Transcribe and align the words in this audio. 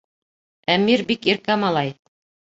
Әмир 0.75 1.03
бик 1.11 1.27
иркә 1.33 1.57
малай. 1.65 1.93